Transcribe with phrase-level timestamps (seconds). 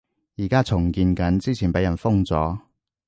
[0.35, 2.59] 而家重建緊，之前畀人封咗